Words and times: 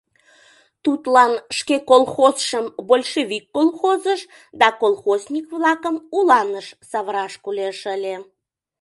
Тудлан 0.83 1.31
шке 1.57 1.75
колхозшым 1.89 2.65
большевик 2.89 3.45
колхозыш 3.55 4.21
да 4.59 4.67
колхозник-влакым 4.81 5.95
уланыш 6.17 6.67
савыраш 6.89 7.33
кӱлеш 7.43 7.79
ыле. 7.95 8.15